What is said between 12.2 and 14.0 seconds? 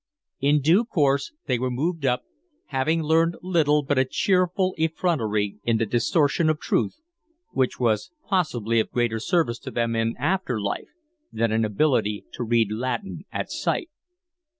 to read Latin at sight.